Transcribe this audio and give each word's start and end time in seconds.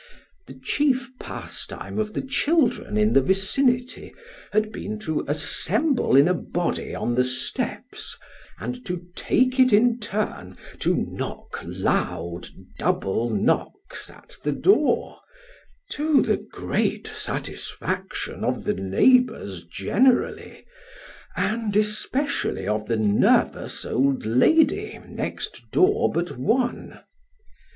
The 0.47 0.55
chief 0.55 1.11
pastime 1.19 1.99
of 1.99 2.15
the 2.15 2.23
children 2.23 2.97
in 2.97 3.13
the 3.13 3.21
vicinity 3.21 4.11
had 4.51 4.71
been 4.71 4.97
to 5.01 5.23
assemble 5.27 6.15
in 6.15 6.27
a 6.27 6.33
body 6.33 6.95
on 6.95 7.13
the 7.13 7.23
steps, 7.23 8.17
and 8.57 8.83
to 8.87 9.05
take 9.15 9.59
it 9.59 9.71
in 9.71 9.99
turn 9.99 10.57
to 10.79 10.95
knock 11.07 11.61
loud 11.67 12.47
double 12.79 13.29
knocks 13.29 14.09
at 14.09 14.37
the 14.43 14.51
door, 14.51 15.19
to 15.91 16.23
the 16.23 16.37
great 16.51 17.05
satisfaction 17.05 18.43
of 18.43 18.63
the 18.63 18.73
neighbours 18.73 19.65
generally, 19.65 20.65
and 21.37 21.75
especially 21.77 22.67
of 22.67 22.87
the 22.87 22.97
nervous 22.97 23.85
old 23.85 24.25
lady 24.25 24.99
next 25.07 25.69
door 25.71 26.11
but 26.11 26.39
one. 26.39 27.01